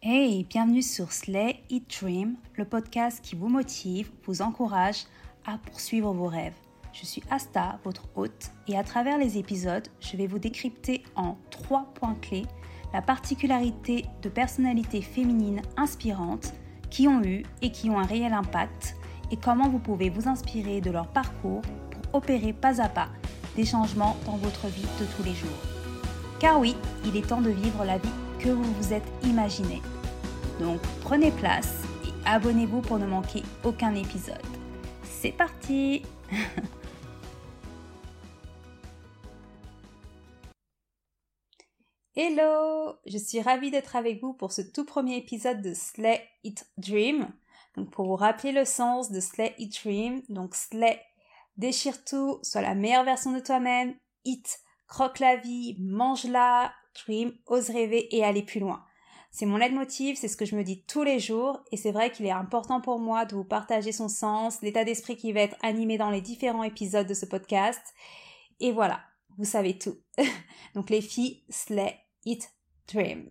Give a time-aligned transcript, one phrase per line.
[0.00, 5.06] Hey, bienvenue sur Slay Eat Dream, le podcast qui vous motive, vous encourage
[5.44, 6.54] à poursuivre vos rêves.
[6.92, 11.36] Je suis Asta, votre hôte, et à travers les épisodes, je vais vous décrypter en
[11.50, 12.46] trois points clés
[12.92, 16.54] la particularité de personnalités féminines inspirantes
[16.90, 18.94] qui ont eu et qui ont un réel impact
[19.32, 23.08] et comment vous pouvez vous inspirer de leur parcours pour opérer pas à pas
[23.56, 25.58] des changements dans votre vie de tous les jours.
[26.38, 28.08] Car oui, il est temps de vivre la vie
[28.38, 29.82] que vous vous êtes imaginé.
[30.60, 34.36] Donc prenez place et abonnez-vous pour ne manquer aucun épisode.
[35.02, 36.02] C'est parti
[42.14, 46.64] Hello Je suis ravie d'être avec vous pour ce tout premier épisode de Slay It
[46.76, 47.28] Dream.
[47.76, 51.00] Donc pour vous rappeler le sens de Slay It Dream, donc Slay,
[51.56, 57.70] déchire tout, sois la meilleure version de toi-même, It, croque la vie, mange-la, Dream, ose
[57.70, 58.84] rêver et aller plus loin.
[59.30, 62.10] C'est mon leitmotiv, c'est ce que je me dis tous les jours et c'est vrai
[62.10, 65.56] qu'il est important pour moi de vous partager son sens, l'état d'esprit qui va être
[65.62, 67.82] animé dans les différents épisodes de ce podcast.
[68.60, 69.00] Et voilà,
[69.36, 69.96] vous savez tout.
[70.74, 72.50] Donc les filles, slay, it,
[72.92, 73.30] dream.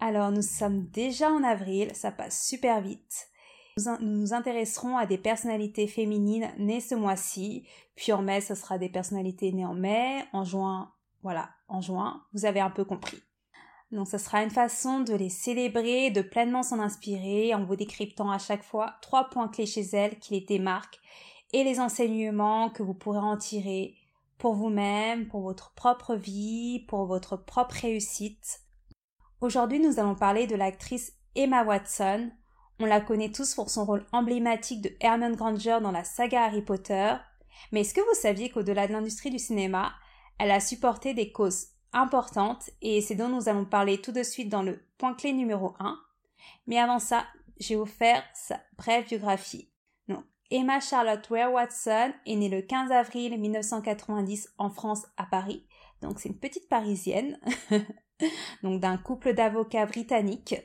[0.00, 3.28] Alors nous sommes déjà en avril, ça passe super vite.
[3.76, 8.78] Nous nous intéresserons à des personnalités féminines nées ce mois-ci, puis en mai, ce sera
[8.78, 10.93] des personnalités nées en mai, en juin,
[11.24, 13.20] voilà, en juin, vous avez un peu compris.
[13.90, 18.30] Donc ce sera une façon de les célébrer, de pleinement s'en inspirer en vous décryptant
[18.30, 21.00] à chaque fois trois points clés chez elles qui les démarquent
[21.54, 23.94] et les enseignements que vous pourrez en tirer
[24.36, 28.60] pour vous-même, pour votre propre vie, pour votre propre réussite.
[29.40, 32.30] Aujourd'hui, nous allons parler de l'actrice Emma Watson.
[32.80, 36.62] On la connaît tous pour son rôle emblématique de Hermione Granger dans la saga Harry
[36.62, 37.14] Potter.
[37.72, 39.94] Mais est-ce que vous saviez qu'au-delà de l'industrie du cinéma,
[40.38, 44.48] elle a supporté des causes importantes et c'est dont nous allons parler tout de suite
[44.48, 45.98] dans le point clé numéro 1.
[46.66, 47.24] Mais avant ça,
[47.58, 49.70] j'ai offert sa brève biographie.
[50.08, 55.66] Donc, Emma Charlotte Ware Watson est née le 15 avril 1990 en France à Paris.
[56.02, 57.38] Donc c'est une petite parisienne.
[58.62, 60.56] donc d'un couple d'avocats britanniques.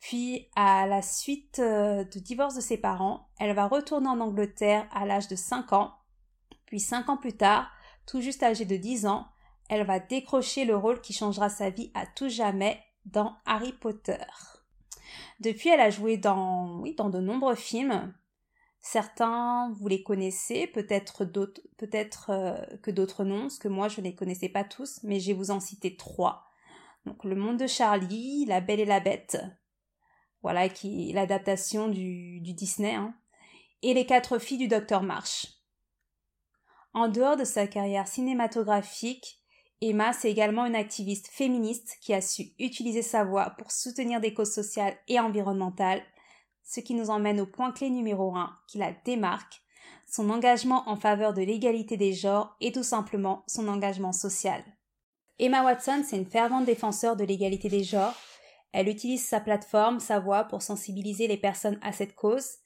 [0.00, 4.88] Puis à la suite euh, du divorce de ses parents, elle va retourner en Angleterre
[4.92, 5.92] à l'âge de 5 ans.
[6.64, 7.70] Puis 5 ans plus tard,
[8.10, 9.28] tout juste âgée de 10 ans,
[9.68, 14.18] elle va décrocher le rôle qui changera sa vie à tout jamais dans Harry Potter.
[15.38, 18.12] Depuis, elle a joué dans, oui, dans de nombreux films.
[18.80, 21.24] Certains, vous les connaissez, peut-être
[21.76, 25.20] peut-être euh, que d'autres non, parce que moi, je ne les connaissais pas tous, mais
[25.20, 26.46] je vais vous en citer trois.
[27.06, 29.38] Donc, Le Monde de Charlie, La Belle et la Bête,
[30.42, 33.14] voilà, qui est l'adaptation du, Disney, hein,
[33.82, 35.59] et Les Quatre Filles du Docteur March.
[36.92, 39.38] En dehors de sa carrière cinématographique,
[39.80, 44.34] Emma, c'est également une activiste féministe qui a su utiliser sa voix pour soutenir des
[44.34, 46.02] causes sociales et environnementales,
[46.64, 49.62] ce qui nous emmène au point clé numéro 1 qui la démarque,
[50.10, 54.62] son engagement en faveur de l'égalité des genres et tout simplement son engagement social.
[55.38, 58.14] Emma Watson, c'est une fervente défenseur de l'égalité des genres.
[58.72, 62.58] Elle utilise sa plateforme, sa voix pour sensibiliser les personnes à cette cause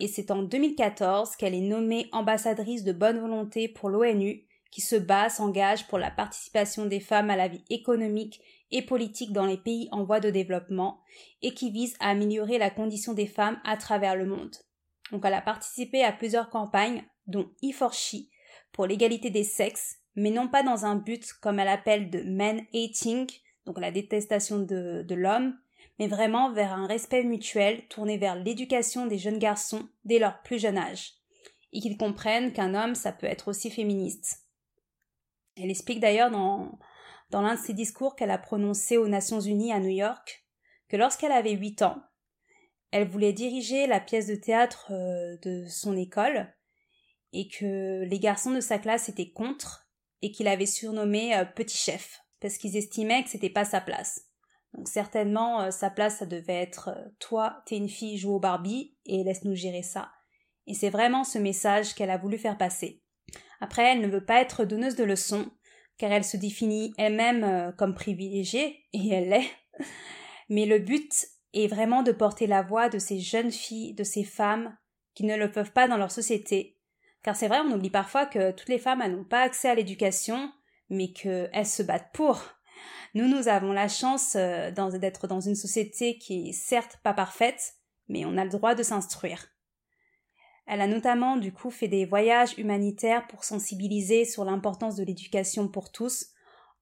[0.00, 4.96] et c'est en 2014 qu'elle est nommée ambassadrice de bonne volonté pour l'ONU, qui se
[4.96, 8.40] bat, s'engage pour la participation des femmes à la vie économique
[8.70, 11.00] et politique dans les pays en voie de développement,
[11.40, 14.54] et qui vise à améliorer la condition des femmes à travers le monde.
[15.12, 18.28] Donc elle a participé à plusieurs campagnes, dont e 4
[18.72, 22.66] pour l'égalité des sexes, mais non pas dans un but comme elle appelle de men
[22.74, 23.26] hating,
[23.64, 25.56] donc la détestation de l'homme,
[25.98, 30.58] mais vraiment vers un respect mutuel tourné vers l'éducation des jeunes garçons dès leur plus
[30.58, 31.14] jeune âge,
[31.72, 34.46] et qu'ils comprennent qu'un homme, ça peut être aussi féministe.
[35.56, 36.78] Elle explique d'ailleurs dans,
[37.30, 40.44] dans l'un de ses discours qu'elle a prononcé aux Nations Unies à New York
[40.88, 42.02] que lorsqu'elle avait 8 ans,
[42.90, 46.54] elle voulait diriger la pièce de théâtre euh, de son école
[47.32, 49.88] et que les garçons de sa classe étaient contre
[50.22, 54.26] et qu'il avait surnommé euh, petit chef parce qu'ils estimaient que c'était pas sa place.
[54.74, 58.40] Donc certainement, euh, sa place, ça devait être euh, toi, t'es une fille, joue au
[58.40, 60.10] Barbie et laisse-nous gérer ça.
[60.66, 63.02] Et c'est vraiment ce message qu'elle a voulu faire passer.
[63.60, 65.50] Après, elle ne veut pas être donneuse de leçons,
[65.98, 69.50] car elle se définit elle-même euh, comme privilégiée, et elle l'est.
[70.48, 71.10] Mais le but
[71.54, 74.76] est vraiment de porter la voix de ces jeunes filles, de ces femmes
[75.14, 76.76] qui ne le peuvent pas dans leur société.
[77.22, 80.52] Car c'est vrai, on oublie parfois que toutes les femmes n'ont pas accès à l'éducation,
[80.90, 82.55] mais qu'elles se battent pour.
[83.16, 87.76] Nous, nous avons la chance euh, d'être dans une société qui est certes pas parfaite,
[88.10, 89.46] mais on a le droit de s'instruire.
[90.66, 95.66] Elle a notamment du coup fait des voyages humanitaires pour sensibiliser sur l'importance de l'éducation
[95.66, 96.26] pour tous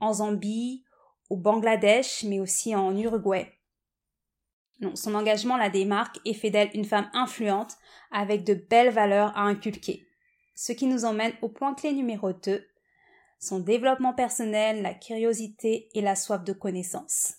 [0.00, 0.86] en Zambie,
[1.28, 3.52] au Bangladesh, mais aussi en Uruguay.
[4.94, 7.76] Son engagement la démarque et fait d'elle une femme influente
[8.10, 10.06] avec de belles valeurs à inculquer.
[10.54, 12.66] Ce qui nous emmène au point clé numéro 2,
[13.42, 17.34] son développement personnel, la curiosité et la soif de connaissance.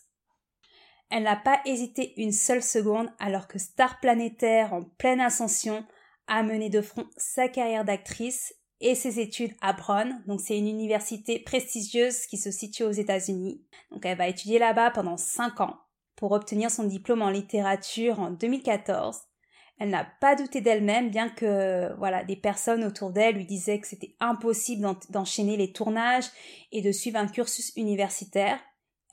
[1.09, 5.85] Elle n'a pas hésité une seule seconde alors que star planétaire en pleine ascension
[6.27, 10.21] a mené de front sa carrière d'actrice et ses études à Brown.
[10.27, 13.63] Donc c'est une université prestigieuse qui se situe aux États-Unis.
[13.91, 15.77] Donc elle va étudier là-bas pendant 5 ans
[16.17, 19.21] pour obtenir son diplôme en littérature en 2014.
[19.79, 23.87] Elle n'a pas douté d'elle-même, bien que voilà, des personnes autour d'elle lui disaient que
[23.87, 26.29] c'était impossible d'enchaîner les tournages
[26.71, 28.59] et de suivre un cursus universitaire.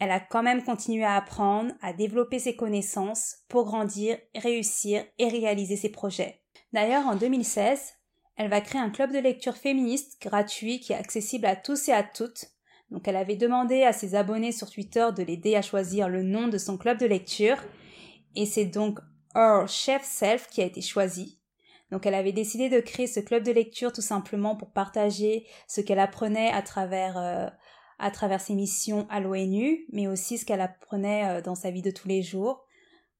[0.00, 5.28] Elle a quand même continué à apprendre, à développer ses connaissances pour grandir, réussir et
[5.28, 6.40] réaliser ses projets.
[6.72, 7.94] D'ailleurs, en 2016,
[8.36, 11.92] elle va créer un club de lecture féministe gratuit qui est accessible à tous et
[11.92, 12.46] à toutes.
[12.90, 16.48] Donc elle avait demandé à ses abonnés sur Twitter de l'aider à choisir le nom
[16.48, 17.58] de son club de lecture.
[18.34, 18.98] Et c'est donc
[19.34, 21.40] Our Chef Self qui a été choisi.
[21.90, 25.80] Donc elle avait décidé de créer ce club de lecture tout simplement pour partager ce
[25.80, 27.48] qu'elle apprenait à travers, euh,
[27.98, 31.82] à travers ses missions à l'ONU, mais aussi ce qu'elle apprenait euh, dans sa vie
[31.82, 32.64] de tous les jours,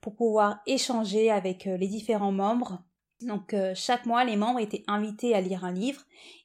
[0.00, 2.82] pour pouvoir échanger avec euh, les différents membres
[3.22, 6.00] donc euh, chaque mois, les membres étaient invités à lire un livre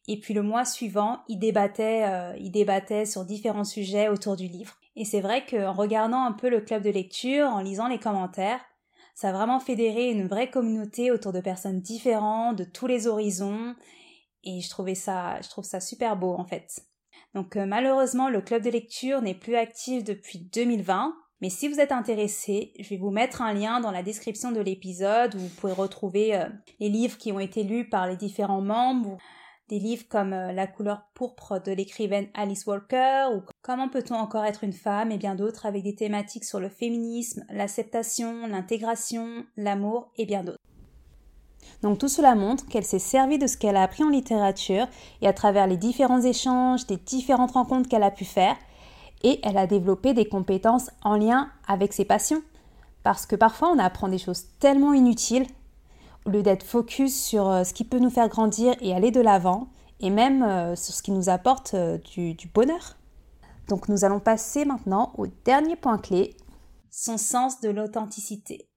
[0.10, 4.76] et puis le mois suivant, ils débattaient, ils débattaient sur différents sujets autour du livre.
[4.98, 8.60] Et c'est vrai qu'en regardant un peu le club de lecture, en lisant les commentaires,
[9.16, 13.74] ça a vraiment fédéré une vraie communauté autour de personnes différentes, de tous les horizons,
[14.44, 16.86] et je trouvais ça, je trouve ça super beau en fait.
[17.34, 21.80] Donc euh, malheureusement, le club de lecture n'est plus actif depuis 2020, mais si vous
[21.80, 25.50] êtes intéressé, je vais vous mettre un lien dans la description de l'épisode où vous
[25.50, 26.48] pouvez retrouver euh,
[26.80, 29.18] les livres qui ont été lus par les différents membres,
[29.70, 34.46] des livres comme euh, La couleur pourpre de l'écrivaine Alice Walker ou Comment peut-on encore
[34.46, 40.12] être une femme et bien d'autres avec des thématiques sur le féminisme, l'acceptation, l'intégration, l'amour
[40.18, 40.60] et bien d'autres.
[41.82, 44.88] Donc tout cela montre qu'elle s'est servie de ce qu'elle a appris en littérature
[45.22, 48.56] et à travers les différents échanges, des différentes rencontres qu'elle a pu faire,
[49.24, 52.44] et elle a développé des compétences en lien avec ses passions.
[53.04, 55.48] Parce que parfois on apprend des choses tellement inutiles,
[56.26, 59.22] au lieu d'être focus sur euh, ce qui peut nous faire grandir et aller de
[59.22, 59.70] l'avant,
[60.00, 62.98] et même euh, sur ce qui nous apporte euh, du, bonheur.
[63.70, 66.36] Donc nous allons passer maintenant au dernier point clé,
[66.92, 68.70] son sens de l'authenticité.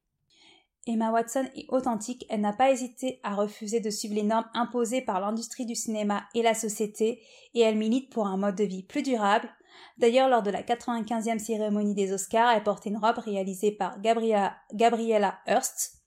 [0.87, 5.03] Emma Watson est authentique, elle n'a pas hésité à refuser de suivre les normes imposées
[5.03, 7.21] par l'industrie du cinéma et la société,
[7.55, 9.51] et elle milite pour un mode de vie plus durable,
[9.99, 15.39] D'ailleurs, lors de la 95e cérémonie des Oscars, elle portait une robe réalisée par Gabriella,
[15.47, 15.98] Hearst.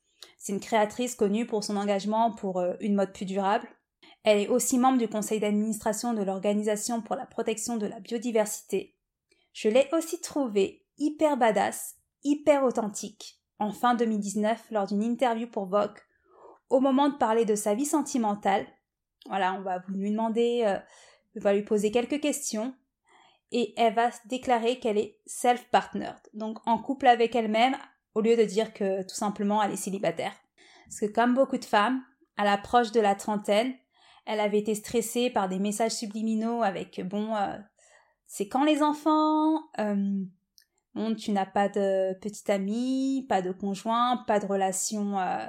[0.42, 3.68] C'est une créatrice connue pour son engagement pour euh, une mode plus durable.
[4.24, 8.98] Elle est aussi membre du conseil d'administration de l'Organisation pour la protection de la biodiversité.
[9.54, 15.68] Je l'ai aussi trouvée hyper badass, hyper authentique, en fin 2019 lors d'une interview pour
[15.68, 16.00] Vogue,
[16.72, 18.66] au moment de parler de sa vie sentimentale.
[19.28, 20.80] Voilà, on va lui demander, euh,
[21.36, 22.74] on va lui poser quelques questions
[23.52, 27.78] et elle va déclarer qu'elle est self-partnered, donc en couple avec elle-même,
[28.16, 30.34] au lieu de dire que tout simplement elle est célibataire.
[30.86, 32.04] Parce que comme beaucoup de femmes,
[32.38, 33.74] à l'approche de la trentaine,
[34.26, 37.58] elle avait été stressée par des messages subliminaux avec bon, euh,
[38.28, 40.24] c'est quand les enfants, euh,
[40.94, 45.46] bon, tu n'as pas de petite amie, pas de conjoint, pas de relation, euh,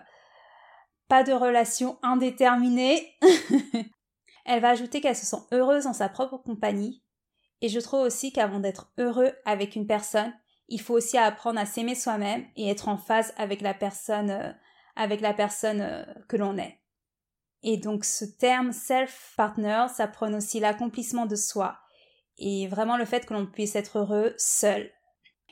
[1.09, 3.15] pas de relation indéterminée.
[4.45, 7.03] elle va ajouter qu'elle se sent heureuse en sa propre compagnie
[7.63, 10.35] et je trouve aussi qu'avant d'être heureux avec une personne,
[10.73, 14.51] il faut aussi apprendre à s'aimer soi-même et être en phase avec la personne, euh,
[14.97, 16.79] avec la personne euh, que l'on est.
[17.63, 21.77] Et donc ce terme self-partner, ça prône aussi l'accomplissement de soi
[22.39, 24.91] et vraiment le fait que l'on puisse être heureux seul.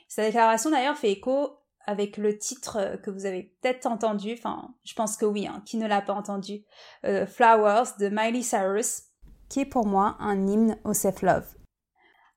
[0.09, 1.51] Sa déclaration d'ailleurs fait écho
[1.87, 5.63] avec le titre euh, que vous avez peut-être entendu, enfin je pense que oui, hein,
[5.67, 6.65] qui ne l'a pas entendu,
[7.03, 9.03] Flowers de Miley Cyrus,
[9.51, 11.60] qui est pour moi un hymne au self-love.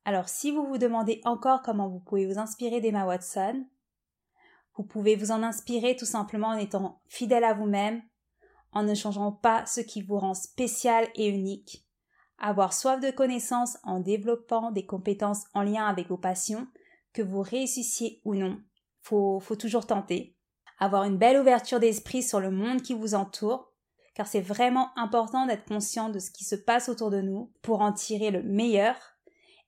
[0.05, 3.65] Alors si vous vous demandez encore comment vous pouvez vous inspirer d'Emma Watson,
[4.75, 8.01] vous pouvez vous en inspirer tout simplement en étant fidèle à vous-même,
[8.72, 11.86] en ne changeant pas ce qui vous rend spécial et unique,
[12.38, 16.67] avoir soif de connaissances en développant des compétences en lien avec vos passions,
[17.13, 18.60] que vous réussissiez ou non.
[19.01, 20.36] Faut, faut toujours tenter.
[20.79, 23.72] Avoir une belle ouverture d'esprit sur le monde qui vous entoure,
[24.15, 27.81] car c'est vraiment important d'être conscient de ce qui se passe autour de nous pour
[27.81, 29.12] en tirer le meilleur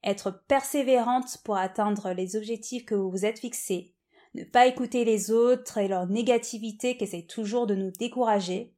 [0.05, 3.95] être persévérante pour atteindre les objectifs que vous vous êtes fixés,
[4.35, 8.75] ne pas écouter les autres et leur négativité qui essaient toujours de nous décourager,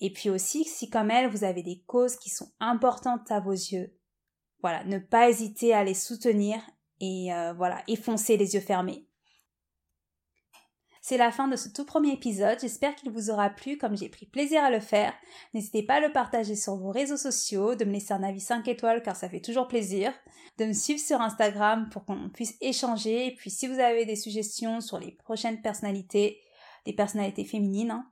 [0.00, 3.52] et puis aussi si comme elle vous avez des causes qui sont importantes à vos
[3.52, 3.96] yeux,
[4.62, 6.60] voilà, ne pas hésiter à les soutenir
[7.00, 9.06] et euh, voilà, effoncer les yeux fermés.
[11.10, 12.60] C'est la fin de ce tout premier épisode.
[12.60, 15.12] J'espère qu'il vous aura plu comme j'ai pris plaisir à le faire.
[15.54, 18.68] N'hésitez pas à le partager sur vos réseaux sociaux, de me laisser un avis 5
[18.68, 20.12] étoiles car ça fait toujours plaisir,
[20.58, 23.26] de me suivre sur Instagram pour qu'on puisse échanger.
[23.26, 26.40] Et puis si vous avez des suggestions sur les prochaines personnalités,
[26.86, 28.08] des personnalités féminines, hein,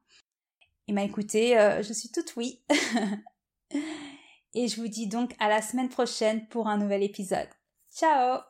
[0.88, 2.64] et m'a écoutez, euh, je suis toute oui.
[4.54, 7.48] Et je vous dis donc à la semaine prochaine pour un nouvel épisode.
[7.94, 8.40] Ciao